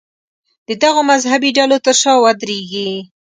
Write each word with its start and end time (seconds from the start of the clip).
د 0.67 0.69
دغو 0.83 1.01
مذهبي 1.11 1.49
ډلو 1.57 1.77
تر 1.85 1.95
شا 2.01 2.13
ودرېږي. 2.23 2.89